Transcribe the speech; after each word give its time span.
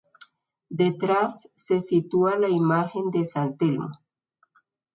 Detrás, 0.79 1.51
se 1.53 1.79
sitúa 1.79 2.35
la 2.35 2.49
imagen 2.49 3.11
de 3.11 3.23
San 3.23 3.55
Telmo. 3.55 3.99